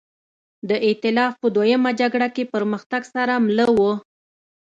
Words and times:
د 0.69 0.71
اېتلاف 0.85 1.33
په 1.41 1.47
دویمه 1.55 1.91
جګړه 2.01 2.27
کې 2.35 2.49
پرمختګ 2.53 3.01
سره 3.15 3.33
مله 3.45 3.65
وه. 3.77 3.93